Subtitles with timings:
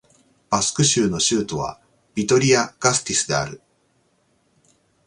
[0.49, 1.79] バスク州の州都は
[2.15, 3.61] ビトリア＝ガステイスである